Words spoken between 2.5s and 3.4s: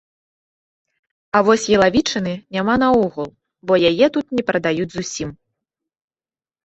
няма наогул,